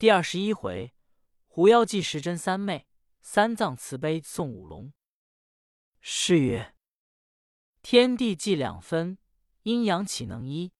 [0.00, 0.94] 第二十一回，
[1.46, 2.86] 狐妖祭时真三昧，
[3.20, 4.94] 三藏慈悲送五龙。
[6.00, 6.74] 诗曰：
[7.82, 9.18] 天地既两分，
[9.64, 10.72] 阴阳岂能一？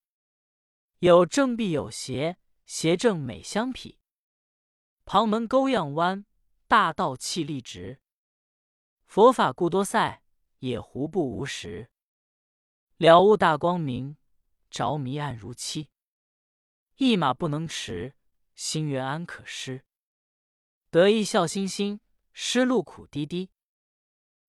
[1.01, 3.99] 有正必有邪，邪正美相匹。
[5.05, 6.25] 旁门勾样弯，
[6.67, 8.01] 大道气力直。
[9.05, 10.23] 佛法故多赛，
[10.61, 11.91] 野狐不无时。
[12.97, 14.17] 了悟大光明，
[14.71, 15.91] 着迷暗如漆。
[16.97, 18.15] 一马不能驰，
[18.63, 19.87] 心猿安可失？
[20.91, 21.99] 得意笑欣欣，
[22.35, 23.51] 失路苦滴滴。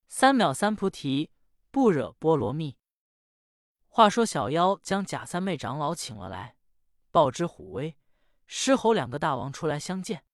[0.09, 1.31] 三藐三菩提，
[1.71, 2.77] 不惹波罗蜜。
[3.87, 6.57] 话说小妖将贾三昧长老请了来，
[7.09, 7.97] 报知虎威、
[8.45, 10.25] 狮吼两个大王出来相见。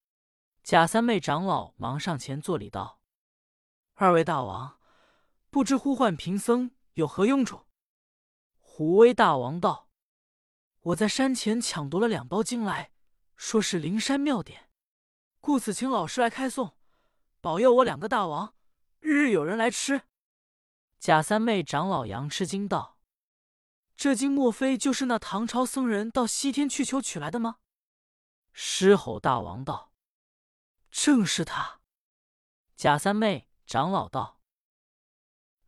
[0.64, 3.00] 贾三昧长老忙上前作礼道
[3.94, 4.80] ：“二位大王，
[5.52, 7.68] 不知呼唤贫僧有何用处？”
[8.58, 9.88] 虎威大王道。
[10.80, 12.92] 我在山前抢夺了两包经来，
[13.38, 14.72] 说是灵山妙典，
[15.40, 16.74] 故此请老师来开诵，
[17.40, 18.56] 保佑我两个大王
[19.00, 20.02] 日日有人来吃。
[21.00, 22.98] 贾三昧长老杨吃惊道
[23.96, 27.58] ：“这经莫非就是那唐朝僧人到西天去求取来的吗？”
[28.52, 29.94] 狮吼大王道
[30.90, 31.80] ：“正是他。”
[32.76, 34.42] 贾三昧长老道：“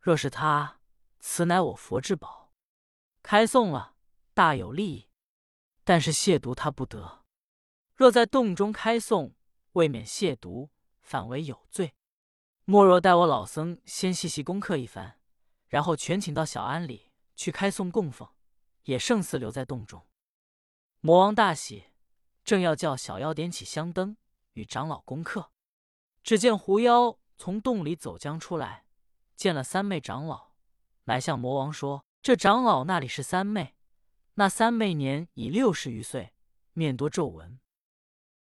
[0.00, 0.80] 若是他，
[1.20, 2.52] 此乃我佛之宝，
[3.22, 3.94] 开诵了，
[4.34, 5.08] 大有利益。”
[5.84, 7.19] 但是亵渎他不得，
[8.00, 9.34] 若在洞中开诵，
[9.72, 10.70] 未免亵渎，
[11.02, 11.92] 反为有罪。
[12.64, 15.20] 莫若待我老僧先细细功课一番，
[15.68, 18.26] 然后全请到小庵里去开诵供奉，
[18.84, 20.06] 也胜似留在洞中。
[21.02, 21.88] 魔王大喜，
[22.42, 24.16] 正要叫小妖点起香灯
[24.54, 25.50] 与长老功课，
[26.22, 28.86] 只见狐妖从洞里走将出来，
[29.36, 30.52] 见了三妹长老，
[31.04, 33.76] 乃向魔王说：“这长老那里是三妹？”
[34.36, 36.32] 那三妹年已六十余岁，
[36.72, 37.60] 面多皱纹。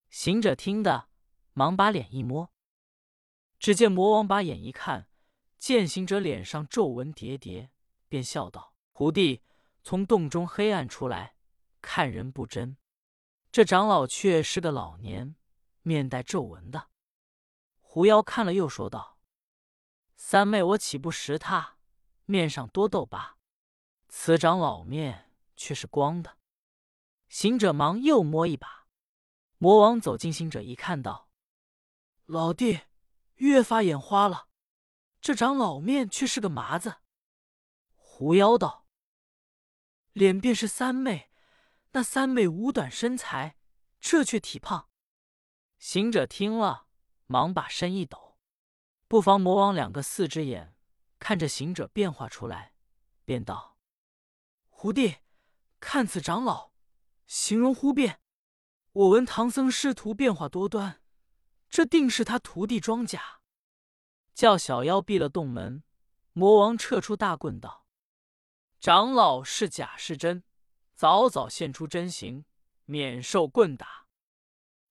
[0.08, 1.08] 行者听得，
[1.52, 2.52] 忙把脸一摸，
[3.58, 5.08] 只见魔王把眼一看，
[5.58, 7.70] 见行者脸上皱纹叠叠，
[8.08, 9.42] 便笑道：“胡弟
[9.82, 11.36] 从洞中黑暗出来，
[11.80, 12.76] 看人不真。
[13.50, 15.36] 这长老却是个老年，
[15.82, 16.88] 面带皱纹的。”
[17.80, 19.18] 狐妖看了，又说道
[20.16, 21.78] ：“三妹，我岂不识他？
[22.24, 23.38] 面上多痘疤，
[24.08, 25.22] 此长老面。”
[25.58, 26.36] 却是光的，
[27.28, 28.75] 行者忙又摸一把。
[29.58, 31.30] 魔王走近行者一看，道
[32.26, 32.80] ：“老弟，
[33.36, 34.48] 越发眼花了。
[35.20, 36.96] 这长老面却是个麻子。”
[37.96, 38.86] 狐妖道
[40.12, 41.30] ：“脸便是三妹，
[41.92, 43.56] 那三妹五短身材，
[43.98, 44.90] 这却体胖。”
[45.78, 46.86] 行者听了，
[47.26, 48.38] 忙把身一抖，
[49.08, 50.74] 不妨魔王两个四只眼
[51.18, 52.74] 看着行者变化出来，
[53.24, 53.78] 便道
[54.68, 55.16] ：“胡弟。”
[55.78, 56.72] 看此长老，
[57.26, 58.20] 形容忽变。
[58.96, 61.02] 我闻唐僧师徒变化多端，
[61.68, 63.42] 这定是他徒弟装假。
[64.32, 65.82] 叫小妖闭了洞门。
[66.32, 67.86] 魔王撤出大棍道
[68.80, 70.44] ：“长老是假是真，
[70.94, 72.46] 早早现出真形，
[72.86, 74.06] 免受棍打。”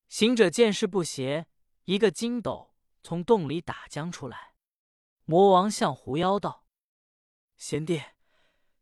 [0.08, 1.48] 行者见势不协，
[1.86, 4.54] 一个筋斗从洞里打将出来。
[5.24, 6.68] 魔王向狐妖道
[7.58, 8.04] ：“贤弟，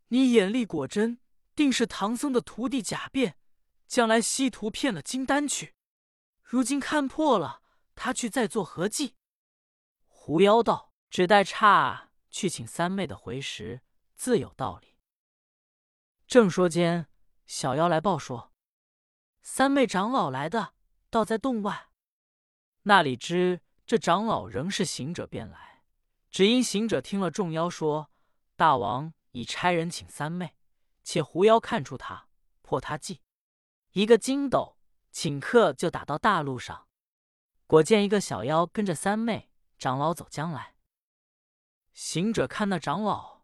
[0.09, 1.21] 你眼力果真。”
[1.55, 3.37] 定是唐僧的徒弟假变，
[3.93, 5.75] 将来西图骗了金丹去。
[6.41, 7.61] 如今看破了，
[7.93, 9.13] 他去再做何计？
[10.07, 13.83] 狐妖道：“只待差去请三妹的回时，
[14.15, 14.97] 自有道理。”
[16.25, 17.05] 正说间，
[17.45, 18.51] 小妖来报说
[19.43, 20.73] ：“三妹长老来的，
[21.11, 21.89] 倒在洞外。”
[22.89, 25.83] 那里知这长老仍是行者便来，
[26.31, 28.09] 只因行者听了众妖说，
[28.55, 30.57] 大王已差人请三妹。
[31.03, 32.27] 且狐妖看出他
[32.63, 33.21] 破他计，
[33.93, 34.77] 一个筋斗
[35.11, 36.87] 请客就打到大路上。
[37.67, 40.75] 果见一个小妖跟着三妹长老走将来。
[41.93, 43.43] 行者看那长老，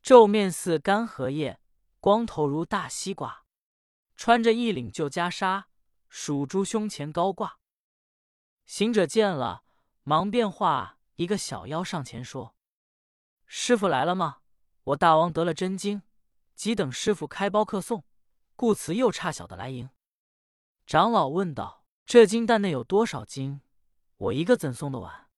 [0.00, 1.60] 皱面似干荷叶，
[1.98, 3.44] 光头如大西瓜，
[4.16, 5.64] 穿着一领旧袈裟，
[6.08, 7.58] 属猪胸前高挂。
[8.64, 9.64] 行者见了，
[10.04, 12.54] 忙变化一个小妖上前说
[13.46, 14.38] ：“师傅来了吗？
[14.84, 16.02] 我大王得了真经。”
[16.54, 18.04] 急等师傅开包客送，
[18.62, 19.90] 故此又差小的来迎。
[20.86, 23.60] 长老问道：“这金蛋内有多少金？
[24.18, 25.28] 我一个怎送得完？”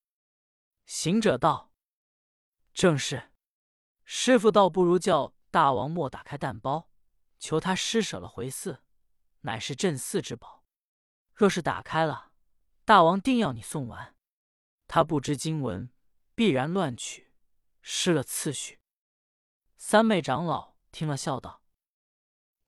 [0.84, 1.72] 行者道
[2.74, 3.32] ：“正是。
[4.04, 6.90] 师傅倒不如叫大王莫打开蛋包，
[7.38, 8.82] 求他施舍了回寺，
[9.40, 10.62] 乃是镇寺之宝。
[11.32, 12.30] 若是打开了，
[12.84, 14.14] 大王定要你送完。
[14.86, 15.90] 他不知经文，
[16.34, 17.32] 必然乱取，
[17.80, 18.80] 失了次序。”
[19.78, 20.74] 三昧长老。
[20.92, 21.62] 听了，笑道：“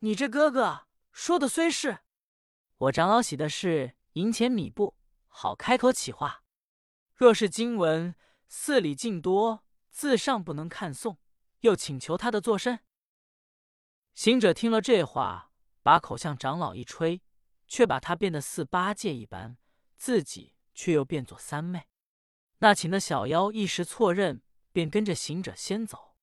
[0.00, 2.00] 你这哥哥说的虽是，
[2.76, 4.94] 我长老喜的是银钱米布，
[5.26, 6.44] 好开口起话。
[7.14, 8.14] 若是经文，
[8.46, 11.16] 寺里尽多，自上不能看诵，
[11.60, 12.80] 又请求他的作甚？”
[14.12, 15.50] 行者听了这话，
[15.82, 17.22] 把口向长老一吹，
[17.66, 19.56] 却把他变得似八戒一般，
[19.96, 21.88] 自己却又变作三妹。
[22.58, 26.16] 那请的小妖一时错认，便跟着行者先走，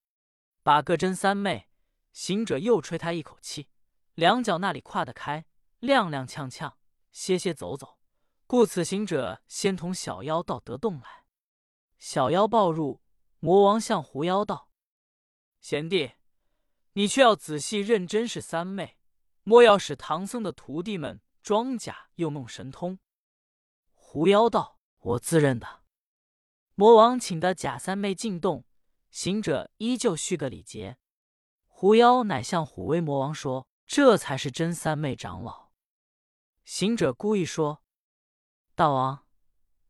[0.61, 1.69] 把个真三昧。
[2.13, 3.67] 行者又吹他一口气，
[4.13, 5.45] 两脚那里跨得开，
[5.81, 6.75] 踉踉跄跄，
[7.11, 7.97] 歇歇走走。
[8.45, 11.25] 故此行者先同小妖到得洞来。
[11.97, 13.01] 小妖抱入，
[13.39, 14.69] 魔王向狐妖道
[15.59, 16.11] ：“贤弟，
[16.93, 18.99] 你却要仔细认真是三妹，
[19.43, 22.99] 莫要使唐僧的徒弟们装假又弄神通。”
[23.95, 25.81] 狐妖道：“我自认的。”
[26.75, 28.65] 魔王请的假三妹进洞，
[29.09, 30.97] 行者依旧续个礼节。
[31.83, 35.71] 狐妖乃向虎威魔王说：“这才是真三昧长老。”
[36.63, 37.83] 行者故意说
[38.73, 39.27] ：“大王，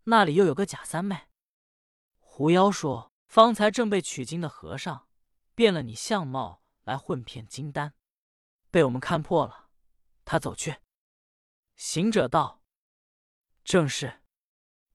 [0.05, 1.27] 那里又有个假三昧？”
[2.17, 5.07] 狐妖说：“方才正被取经的和尚
[5.53, 7.93] 变了你相貌来混骗金丹，
[8.71, 9.69] 被我们看破了。
[10.25, 10.77] 他走去。”
[11.77, 12.63] 行者道
[13.63, 14.23] ：“正是。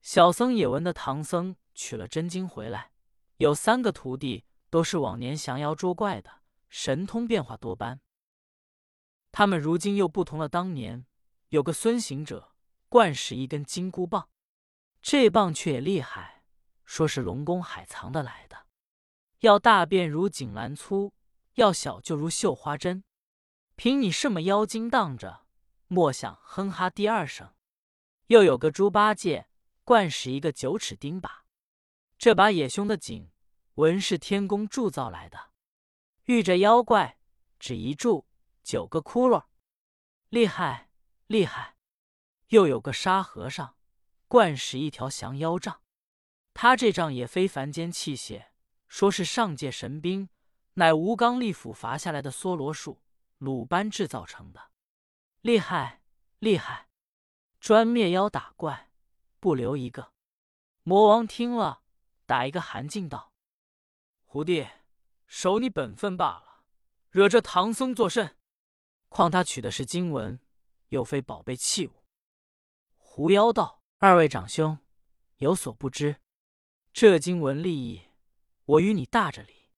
[0.00, 2.90] 小僧也闻得唐僧取了真经回来，
[3.36, 8.00] 有三个徒弟都是往年降妖捉怪的。”神通变化多般，
[9.32, 11.06] 他们如今又不同了当年。
[11.48, 12.54] 有个孙行者，
[12.90, 14.28] 惯使一根金箍棒，
[15.00, 16.44] 这棒却也厉害，
[16.84, 18.66] 说是龙宫海藏的来的。
[19.40, 21.14] 要大便如锦兰粗，
[21.54, 23.02] 要小就如绣花针。
[23.76, 25.46] 凭你什么妖精当着，
[25.86, 27.54] 莫想哼哈第二声。
[28.26, 29.48] 又有个猪八戒，
[29.84, 31.30] 惯使一个九齿钉耙，
[32.18, 33.30] 这把也凶的紧，
[33.76, 35.47] 纹是天宫铸造来的。
[36.28, 37.18] 遇着妖怪，
[37.58, 38.26] 只一柱
[38.62, 39.46] 九个窟窿，
[40.28, 40.90] 厉害
[41.26, 41.78] 厉害！
[42.48, 43.76] 又有个沙和尚，
[44.26, 45.80] 惯使一条降妖杖，
[46.52, 48.48] 他这杖也非凡间器械，
[48.88, 50.28] 说是上界神兵，
[50.74, 53.00] 乃吴刚力斧伐下来的梭罗树、
[53.38, 54.70] 鲁班制造成的，
[55.40, 56.02] 厉害
[56.40, 56.90] 厉害！
[57.58, 58.90] 专灭妖打怪，
[59.40, 60.12] 不留一个。
[60.82, 61.80] 魔王听了，
[62.26, 63.32] 打一个寒噤道
[64.28, 64.68] ：“胡弟。”
[65.28, 66.64] 守你本分罢了，
[67.10, 68.36] 惹这唐僧作甚？
[69.10, 70.40] 况他取的是经文，
[70.88, 72.02] 又非宝贝器物。
[72.96, 74.78] 狐妖道：“二位长兄
[75.36, 76.22] 有所不知，
[76.92, 78.08] 这经文立意，
[78.64, 79.70] 我与你大着礼。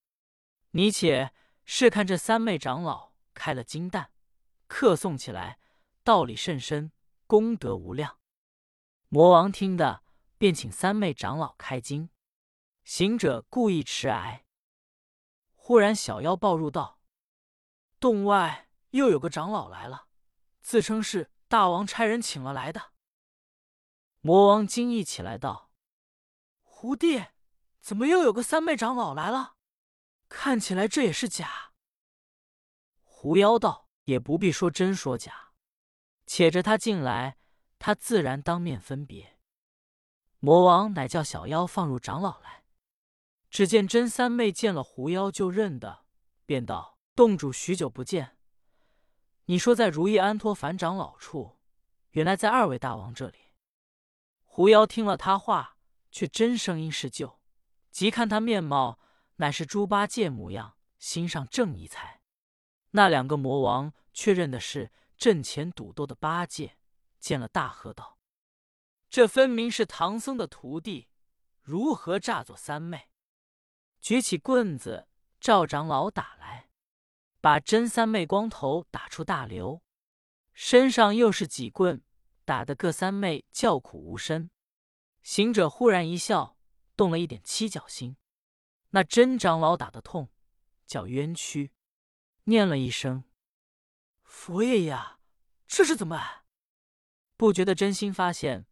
[0.70, 1.32] 你且
[1.64, 4.12] 试看这三昧长老开了金蛋，
[4.68, 5.58] 客诵起来，
[6.04, 6.92] 道理甚深，
[7.26, 8.18] 功德无量。”
[9.10, 10.04] 魔王听得，
[10.38, 12.08] 便请三昧长老开经。
[12.84, 14.44] 行者故意迟挨。
[15.70, 16.98] 忽然，小妖报入道
[18.00, 20.08] ：“洞外又有个长老来了，
[20.60, 22.90] 自称是大王差人请了来的。”
[24.20, 25.70] 魔王惊异起来道
[26.60, 27.24] ：“胡弟，
[27.80, 29.54] 怎么又有个三昧长老来了？
[30.28, 31.70] 看起来这也是假。”
[33.06, 35.52] 狐妖道：“也不必说真说假，
[36.26, 37.38] 且着他进来，
[37.78, 39.38] 他自然当面分别。”
[40.40, 42.59] 魔王乃叫小妖放入长老来。
[43.50, 46.04] 只见真三妹见了狐妖就认得，
[46.46, 48.36] 便道：“洞主许久不见，
[49.46, 51.58] 你说在如意安托凡长老处，
[52.10, 53.38] 原来在二位大王这里。”
[54.46, 55.76] 狐妖听了他话，
[56.12, 57.40] 却真声音是旧，
[57.90, 59.00] 即看他面貌，
[59.36, 62.20] 乃是猪八戒模样，心上正一才。
[62.92, 66.76] 那两个魔王却认的是阵前赌斗的八戒，
[67.18, 68.18] 见了大喝道
[69.10, 71.08] ：“这分明是唐僧的徒弟，
[71.60, 73.08] 如何诈作三妹？”
[74.00, 75.06] 举起棍子，
[75.40, 76.70] 赵长老打来，
[77.40, 79.82] 把真三昧光头打出大流，
[80.54, 82.02] 身上又是几棍，
[82.46, 84.50] 打得各三昧叫苦无声。
[85.22, 86.56] 行者忽然一笑，
[86.96, 88.16] 动了一点七角心。
[88.92, 90.30] 那真长老打得痛，
[90.86, 91.72] 叫冤屈，
[92.44, 93.24] 念了一声
[94.24, 95.18] ：“佛爷呀，
[95.68, 96.44] 这是怎么？”
[97.36, 98.66] 不觉得真心发现，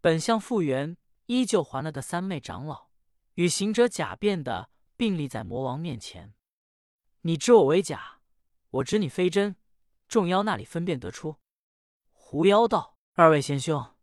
[0.00, 0.96] 本相复原，
[1.26, 2.90] 依旧还了的三昧长老，
[3.34, 4.71] 与行者假变的。
[5.02, 6.32] 并立在魔王面前，
[7.22, 8.20] 你知我为假，
[8.70, 9.56] 我知你非真，
[10.06, 11.38] 众妖那里分辨得出？
[12.12, 13.96] 狐妖道：“二位贤兄，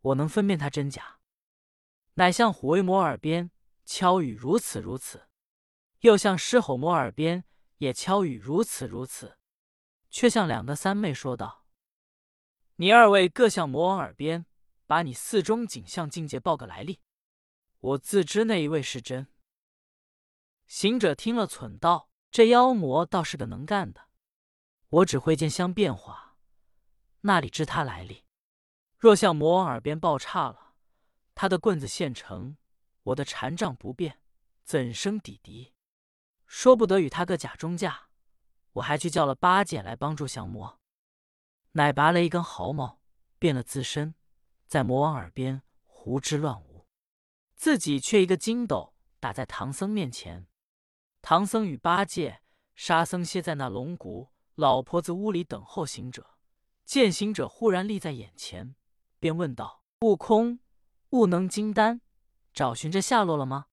[0.00, 1.18] 我能分辨他真假。”
[2.16, 3.50] 乃向虎威魔耳边
[3.84, 5.28] 敲语如此如此，
[6.00, 7.44] 又向狮吼魔耳边
[7.76, 9.36] 也敲语如此如此，
[10.08, 11.66] 却向两个三妹说道
[12.76, 14.46] ：“你二位各向魔王耳边
[14.86, 17.02] 把你四中景象境界报个来历，
[17.80, 19.26] 我自知那一位是真。”
[20.66, 24.08] 行者听了，忖道：“这妖魔倒是个能干的。
[24.88, 26.36] 我只会见相变化，
[27.20, 28.24] 那里知他来历？
[28.98, 30.74] 若向魔王耳边报差了，
[31.34, 32.56] 他的棍子现成，
[33.04, 34.20] 我的禅杖不变，
[34.64, 35.72] 怎生抵敌？
[36.46, 38.08] 说不得与他个假中架，
[38.72, 40.80] 我还去叫了八戒来帮助降魔。
[41.72, 43.00] 乃拔了一根毫毛，
[43.38, 44.14] 变了自身，
[44.66, 46.86] 在魔王耳边胡之乱舞，
[47.54, 50.46] 自己却一个筋斗打在唐僧面前。
[51.28, 52.40] 唐僧与八戒、
[52.76, 56.38] 沙僧歇在那龙骨老婆子屋里等候行者，
[56.84, 58.76] 见行者忽然立在眼前，
[59.18, 60.60] 便问道：“悟空，
[61.10, 62.00] 悟能金丹，
[62.52, 63.66] 找寻着下落了吗？”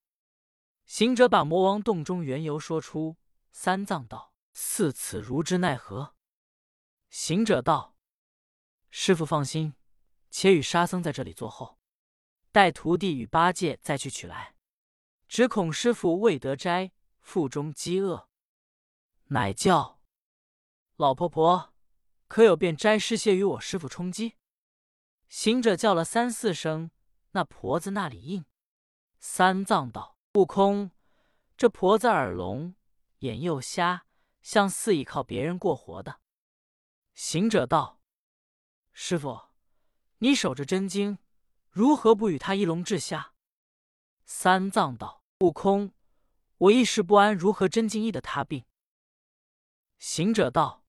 [0.87, 3.17] 行者把魔王洞中缘由说出。
[3.51, 6.15] 三藏道：“似此如之奈何？”
[7.11, 7.95] 行者道。
[8.89, 9.75] 师傅放心，
[10.31, 11.77] 且与沙僧在这里坐候，
[12.51, 14.55] 待徒弟与八戒再去取来。
[15.27, 16.91] 只恐师傅未得斋，
[17.23, 18.29] 腹中饥饿，
[19.29, 19.99] 乃叫
[20.97, 21.73] 老婆婆，
[22.27, 24.35] 可有便斋师蟹与我师傅充饥？
[25.27, 26.91] 行者叫了三四声，
[27.31, 28.45] 那婆子那里应？
[29.17, 30.91] 三藏道：“悟空，
[31.57, 32.75] 这婆子耳聋，
[33.19, 34.05] 眼又瞎，
[34.41, 36.19] 像似倚靠别人过活的。”
[37.15, 38.01] 行者道。
[38.91, 39.39] 师傅，
[40.19, 41.17] 你守着真经，
[41.71, 43.33] 如何不与他一笼治下？
[44.25, 45.93] 三藏道：“悟空，
[46.57, 48.65] 我一时不安，如何真经医的他病？”
[49.99, 50.85] 行者道：“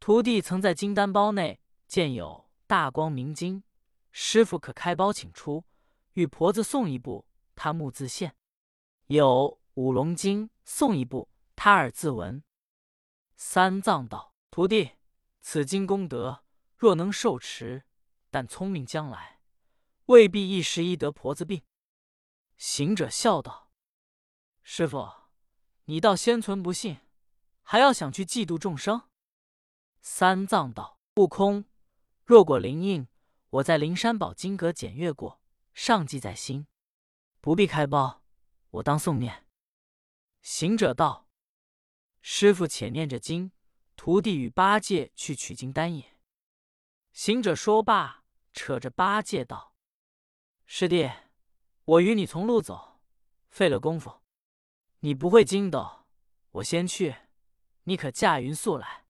[0.00, 3.62] 徒弟曾在金丹包内见有大光明经，
[4.10, 5.64] 师傅可开包请出，
[6.12, 8.30] 与婆子送一部，他目自现；
[9.06, 12.42] 有五龙经，送一部，他耳自闻。”
[13.36, 14.92] 三藏道：“徒弟，
[15.40, 16.42] 此经功德。”
[16.78, 17.84] 若能受持，
[18.30, 19.40] 但聪明将来，
[20.06, 21.62] 未必一时医得婆子病。
[22.58, 23.65] 行者笑道
[24.68, 25.08] ：“师傅，
[25.84, 26.98] 你倒先存不信，
[27.62, 29.08] 还要想去嫉妒众生。”
[30.02, 31.66] 三藏道：“悟空，
[32.24, 33.06] 若果灵应，
[33.50, 35.40] 我在灵山宝金阁检阅过，
[35.72, 36.66] 上记在心，
[37.40, 38.24] 不必开包，
[38.70, 39.46] 我当诵念。”
[40.42, 41.28] 行者道
[42.20, 43.52] ：“师傅且念着经，
[43.94, 46.18] 徒弟与八戒去取经丹也。”
[47.14, 49.76] 行者说罢，扯着八戒道
[50.66, 51.08] ：“师弟，
[51.84, 53.00] 我与你从路走，
[53.48, 54.25] 费了功夫。
[55.00, 56.06] 你不会筋斗，
[56.50, 57.16] 我先去，
[57.84, 59.06] 你可驾云速来。”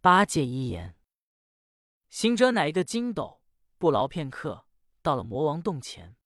[0.00, 0.96] 八戒一言，
[2.08, 3.42] 行者乃一个筋斗，
[3.78, 4.66] 不劳片刻，
[5.02, 6.16] 到了魔王洞前。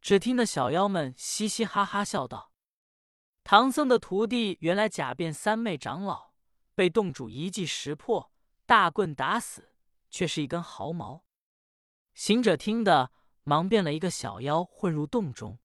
[0.00, 2.52] 只听得小妖们嘻嘻哈哈笑道
[3.44, 6.32] ：“唐僧的徒弟原来假变三昧长老，
[6.74, 8.32] 被洞主一记识破，
[8.66, 9.68] 大棍打死。”
[10.12, 11.24] 却是一根毫毛。
[12.14, 13.12] 行者听得，
[13.44, 15.60] 忙变了一个小妖混入洞中，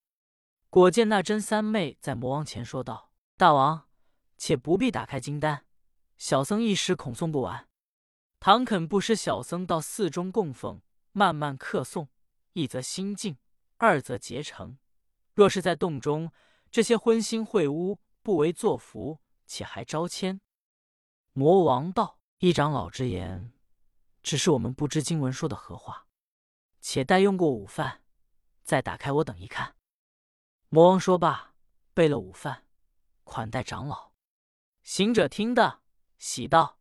[0.75, 3.87] 果见那真三昧在魔王前说道：“大王，
[4.35, 5.63] 且不必打开金丹，
[6.17, 7.69] 小僧一时恐诵不完。
[8.41, 10.81] 唐肯不施小僧到寺中供奉，
[11.13, 12.09] 慢慢刻诵，
[12.51, 13.37] 一则心静，
[13.77, 14.77] 二则结成。
[15.33, 16.33] 若是在洞中，
[16.69, 20.41] 这些荤腥秽污，不为作福，且还招迁。”
[21.31, 23.53] 魔王道：“一长老之言。”
[24.21, 26.07] 只是我们不知经文说的何话，
[26.81, 28.01] 且待用过午饭，
[28.61, 29.09] 再打开。
[29.13, 29.73] 我等一看。
[30.69, 31.53] 魔王说罢，
[31.93, 32.65] 备了午饭，
[33.23, 34.11] 款待长老。
[34.83, 35.81] 行者听得，
[36.17, 36.79] 喜道：“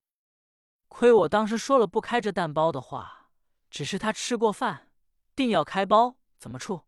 [0.89, 3.31] 亏我当时说了不开这蛋包的话，
[3.71, 4.91] 只是他吃过饭，
[5.37, 6.87] 定要开包，怎么处？”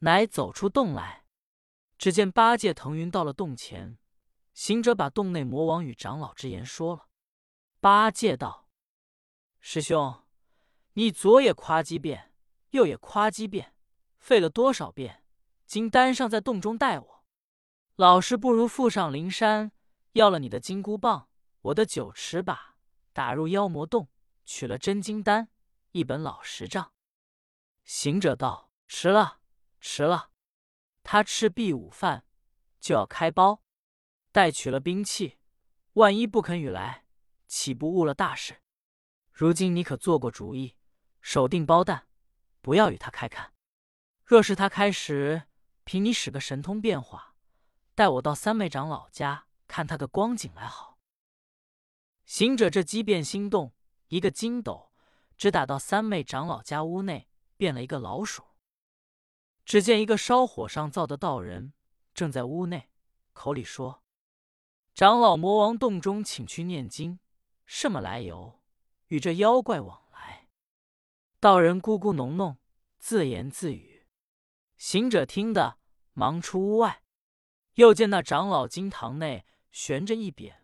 [0.00, 1.26] 乃走出洞来，
[1.98, 3.98] 只见八戒、腾云到了洞前。
[4.54, 7.08] 行者把洞内魔王与长老之言说了。
[7.80, 8.68] 八戒道。
[9.60, 10.24] 师兄，
[10.94, 12.32] 你左也夸几遍，
[12.70, 13.74] 右也夸几遍，
[14.18, 15.24] 费了多少遍？
[15.66, 17.24] 金丹上在洞中待我，
[17.96, 19.72] 老师不如附上灵山，
[20.12, 21.28] 要了你的金箍棒，
[21.60, 22.76] 我的九尺把，
[23.12, 24.08] 打入妖魔洞，
[24.44, 25.48] 取了真金丹，
[25.90, 26.92] 一本老实账。
[27.82, 29.40] 行者道：“迟了，
[29.80, 30.30] 迟了！
[31.02, 32.24] 他吃毕午饭，
[32.78, 33.64] 就要开包，
[34.30, 35.38] 待取了兵器，
[35.94, 37.04] 万一不肯与来，
[37.48, 38.62] 岂不误了大事？”
[39.32, 40.76] 如今你可做过主意，
[41.20, 42.06] 守定包蛋，
[42.60, 43.52] 不要与他开看。
[44.24, 45.42] 若是他开时，
[45.86, 47.36] 凭你使个神通变化，
[47.94, 50.98] 带我到三昧长老家看他个光景来好。
[52.24, 53.72] 行者这机变心动，
[54.08, 54.90] 一个筋斗
[55.36, 58.42] 只打到三昧长老家屋内，变了一个老鼠。
[59.64, 61.72] 只见一个烧火上灶的道人
[62.12, 62.90] 正在屋内，
[63.32, 64.02] 口里说
[64.92, 67.20] ：“长老魔王洞中请去念经，
[67.64, 68.60] 什么来由？”
[69.06, 70.48] 与这妖怪往来，
[71.38, 72.56] 道人咕咕哝哝，
[72.98, 73.95] 自言自语。
[74.76, 75.78] 行者听得，
[76.12, 77.02] 忙出屋外，
[77.74, 80.54] 又见那长老金堂内悬着一匾，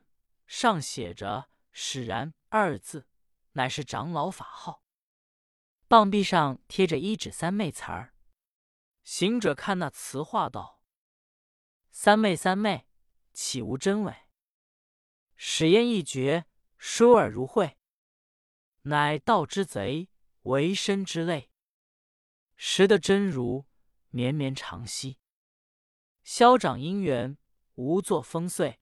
[0.46, 3.08] 上写着“使然”二字，
[3.52, 4.82] 乃是长老法号。
[5.88, 8.14] 棒壁上贴着一指三昧词儿。
[9.02, 10.80] 行者看那词话道
[11.90, 12.86] ：“三昧三昧，
[13.32, 14.14] 岂无真伪？
[15.36, 16.46] 使言一绝，
[16.78, 17.78] 舒耳如慧。
[18.82, 20.08] 乃道之贼，
[20.42, 21.50] 为身之累。
[22.56, 23.66] 识得真如，
[24.12, 25.18] 绵绵长息。
[26.22, 27.36] 消长因缘，
[27.74, 28.80] 无作风碎。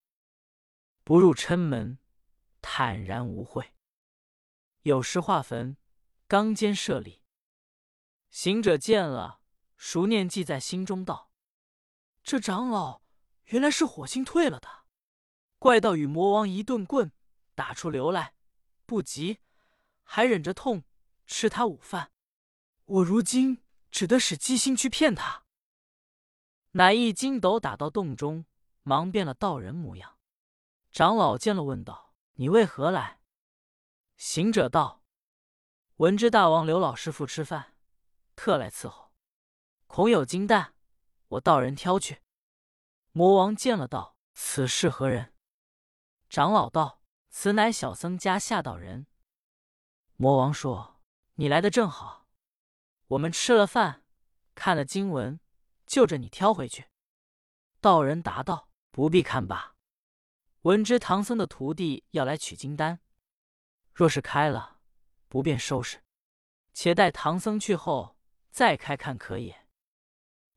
[1.02, 1.98] 不入嗔门，
[2.60, 3.74] 坦然无悔。
[4.82, 5.78] 有时化坟，
[6.28, 7.24] 刚坚设立。
[8.28, 9.38] 行者见了。”
[9.82, 11.32] 熟念记在心中，道
[12.22, 13.00] ：“这长老
[13.44, 14.84] 原来是火星退了的，
[15.58, 17.10] 怪道与魔王一顿棍
[17.54, 18.34] 打出流来，
[18.84, 19.38] 不急，
[20.02, 20.84] 还忍着痛
[21.26, 22.12] 吃他午饭。
[22.84, 25.44] 我如今只得使机心去骗他。”
[26.72, 28.46] 乃一筋斗打到洞中，
[28.82, 30.18] 忙变了道人模样。
[30.92, 33.20] 长老见了，问道：“你为何来？”
[34.16, 35.02] 行者道
[35.96, 37.76] ：“闻知大王刘老师傅吃饭，
[38.36, 39.12] 特来伺候。”
[39.86, 40.74] 恐有金蛋，
[41.28, 42.22] 我道人挑去。
[43.12, 45.34] 魔王见了，道：“此事何人？”
[46.30, 49.08] 长老道：“此乃小僧家下道人。”
[50.14, 51.00] 魔王说
[51.34, 52.19] ：“你来的正好，
[53.10, 54.04] 我们吃了饭，
[54.54, 55.40] 看了经文，
[55.84, 56.86] 就着你挑回去。”
[57.80, 59.74] 道人答道：“不必看罢。
[60.62, 63.00] 闻知唐僧的徒弟要来取金丹，
[63.92, 64.78] 若是开了，
[65.28, 66.04] 不便收拾，
[66.72, 68.16] 且待唐僧去后
[68.50, 69.66] 再开看可也。”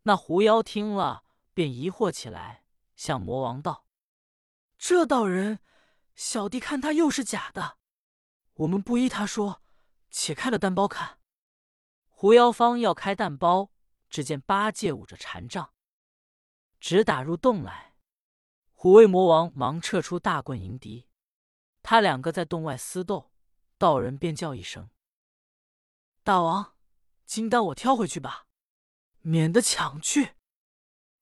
[0.03, 1.23] 那狐妖听了，
[1.55, 3.87] 便疑惑起来，向魔王道
[4.77, 5.59] ：“这道人，
[6.13, 7.79] 小弟看他又是假的。
[8.55, 9.63] 我们不依他说，
[10.11, 11.17] 且开了蛋包看。”
[12.23, 13.69] 狐妖方要开蛋包，
[14.09, 15.73] 只见八戒舞着禅杖，
[16.79, 17.97] 直打入洞来。
[18.71, 21.09] 虎威魔王忙撤出大棍迎敌，
[21.81, 23.33] 他两个在洞外厮斗，
[23.77, 24.89] 道人便叫一声
[26.23, 26.77] ：“大王，
[27.25, 28.47] 金丹我挑回去吧。”
[29.19, 30.35] 免得抢去。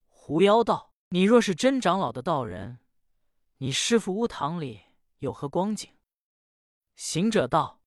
[0.08, 2.78] 狐妖道：“你若是真长老的道人，
[3.58, 4.84] 你师傅屋堂里
[5.18, 5.98] 有何光景？”
[6.94, 7.82] 行者道：“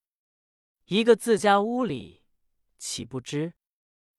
[0.87, 2.24] 一个自家屋里，
[2.85, 3.55] 岂不知？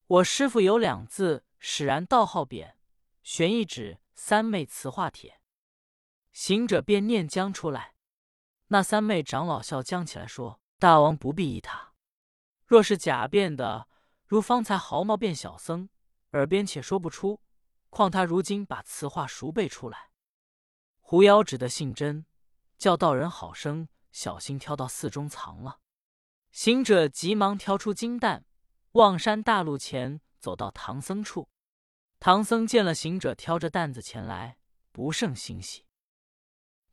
[0.07, 2.73] 我师傅有两字使然道号匾，
[3.21, 5.39] 悬一指三昧词话帖。”
[6.33, 7.93] 行者便念将出来。
[8.69, 11.93] 那三昧长老笑将起来说：“大王不必疑他，
[12.65, 13.87] 若是假变的。”
[14.25, 15.87] 如方才毫毛变小僧，
[16.31, 17.39] 耳边且说不出，
[17.91, 20.09] 况他如今把词话熟背出来。
[20.99, 22.25] 狐妖只得信真，
[22.79, 25.79] 叫道人好生小心挑到寺中藏了。
[26.49, 28.45] 行者急忙挑出金蛋，
[28.95, 31.49] 望山大路前走到唐僧处。
[32.17, 34.57] 唐僧见了行者挑着担子前来，
[34.93, 35.85] 不胜欣喜。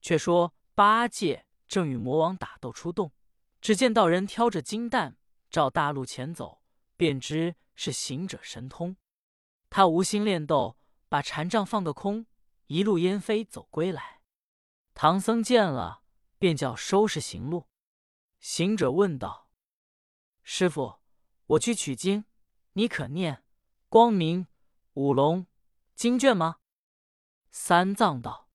[0.01, 3.13] 却说八戒正与魔王打斗出洞，
[3.61, 5.17] 只见道人挑着金蛋
[5.49, 6.61] 照大路前走。
[6.97, 8.97] 便知是行者神通，
[9.71, 10.77] 他无心练斗，
[11.09, 12.27] 把禅杖放个空，
[12.67, 14.21] 一路烟飞走归来。
[14.95, 16.03] 唐僧见了，
[16.39, 17.69] 便叫收拾行路。
[18.39, 19.49] 行者问道
[20.45, 21.01] ：“师傅，
[21.53, 22.25] 我去取经，
[22.75, 23.45] 你可念
[23.89, 24.47] 光明
[24.95, 25.47] 五龙
[25.95, 26.57] 经卷吗？”
[27.51, 28.49] 三藏道：“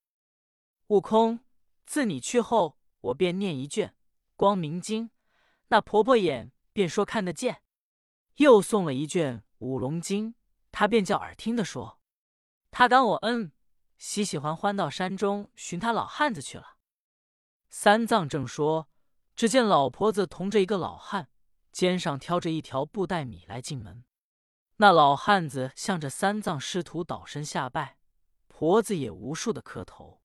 [0.88, 1.42] 悟空，
[1.86, 3.96] 自你去后，我便念一卷
[4.36, 5.12] 光明经，
[5.68, 7.62] 那婆婆眼便说看得见。”
[8.38, 10.34] 又送了一卷《五龙经》，
[10.72, 12.00] 他便叫耳听的说
[12.72, 13.52] ：“他感我恩，
[13.98, 16.78] 喜喜欢欢到山中寻他老汉子去了。”
[17.70, 18.90] 三藏正说，
[19.36, 21.30] 只见老婆子同着一个老汉，
[21.78, 24.04] 肩上挑着一条布袋米来进门。
[24.78, 28.00] 那老汉子向着三藏师徒倒身下拜，
[28.48, 30.24] 婆子也无数的磕头，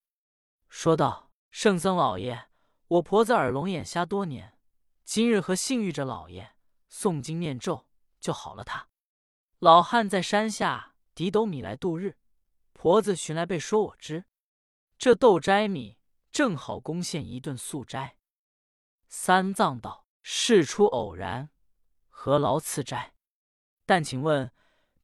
[0.67, 2.49] 说道：“圣僧老爷，
[2.87, 4.57] 我婆子耳聋眼瞎多年，
[5.03, 6.55] 今日和幸遇着老爷
[6.89, 7.87] 诵经念咒。”
[8.19, 8.63] 就好了。
[8.63, 8.87] 他
[9.59, 12.17] 老汉在山下抵斗米来度日，
[12.73, 14.25] 婆子寻来被说我知，
[14.97, 15.99] 这豆斋米
[16.31, 18.17] 正好贡献一顿素斋。
[19.07, 21.51] 三藏道：“事出偶然，
[22.07, 23.13] 何劳赐斋？
[23.85, 24.51] 但请问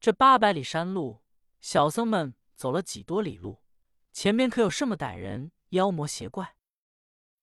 [0.00, 1.22] 这八百里山路，
[1.60, 3.62] 小僧们走了几多里路？
[4.12, 6.56] 前边可有什么歹人、妖魔邪怪？”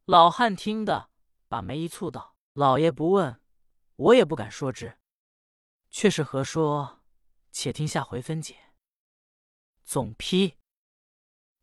[0.06, 1.12] 老汉听得，
[1.48, 3.40] 把眉一蹙道：“老爷不问，
[3.96, 4.98] 我也不敢说之。”
[5.92, 7.02] 却是何说？
[7.52, 8.74] 且听下回分解。
[9.86, 10.58] 总批：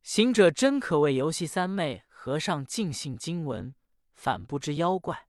[0.02, 3.74] 行者真可谓游戏三昧和尚尽信经文，
[4.14, 5.28] 反不知妖怪。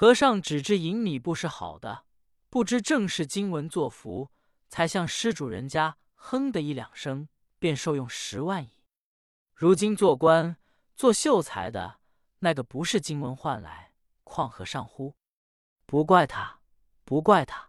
[0.00, 2.04] 和尚只知银米布是好的，
[2.48, 4.30] 不知正是经文作福，
[4.68, 8.84] 才向施主人家哼的一两声，便受用十万矣。
[9.56, 10.56] 如今做官
[10.94, 11.98] 做秀才的，
[12.38, 13.90] 那个不是经文换来，
[14.22, 15.16] 况和尚乎？
[15.84, 16.60] 不怪他，
[17.04, 17.67] 不怪他。